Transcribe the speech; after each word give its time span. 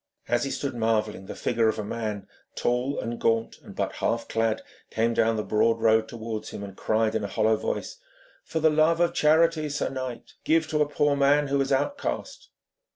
As 0.27 0.45
he 0.45 0.49
stood 0.49 0.73
marvelling, 0.73 1.27
the 1.27 1.35
figure 1.35 1.67
of 1.67 1.77
a 1.77 1.83
man, 1.83 2.27
tall 2.55 2.99
and 2.99 3.19
gaunt 3.21 3.57
and 3.61 3.75
but 3.75 3.97
half 3.97 4.27
clad, 4.27 4.63
came 4.89 5.13
down 5.13 5.35
the 5.37 5.43
broad 5.43 5.79
road 5.79 6.09
towards 6.09 6.49
him, 6.49 6.63
and 6.63 6.75
cried 6.75 7.13
in 7.13 7.23
a 7.23 7.27
hollow 7.27 7.55
voice: 7.55 7.97
'For 8.43 8.59
the 8.59 8.71
love 8.71 8.99
of 8.99 9.13
charity, 9.13 9.69
sir 9.69 9.89
knight, 9.89 10.33
give 10.43 10.67
to 10.69 10.81
a 10.81 10.89
poor 10.89 11.15
man 11.15 11.49
who 11.49 11.61
is 11.61 11.71
outcast.' 11.71 12.49